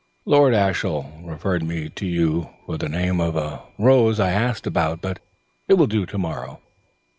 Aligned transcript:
Lord 0.25 0.55
Ashiel 0.55 1.11
referred 1.23 1.61
me 1.61 1.87
to 1.89 2.07
you 2.07 2.49
for 2.65 2.75
the 2.79 2.89
name 2.89 3.21
of 3.21 3.35
a 3.35 3.61
rose 3.77 4.19
I 4.19 4.31
asked 4.31 4.65
about, 4.65 4.99
but 4.99 5.19
it 5.67 5.75
will 5.75 5.85
do 5.85 6.07
to 6.07 6.17
morrow." 6.17 6.59